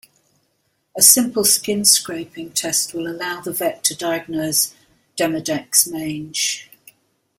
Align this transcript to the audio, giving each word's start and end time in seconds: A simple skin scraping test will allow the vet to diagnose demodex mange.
A 0.97 1.01
simple 1.03 1.43
skin 1.45 1.85
scraping 1.85 2.53
test 2.53 2.95
will 2.95 3.05
allow 3.07 3.39
the 3.41 3.53
vet 3.53 3.83
to 3.83 3.95
diagnose 3.95 4.73
demodex 5.15 5.87
mange. 5.87 6.71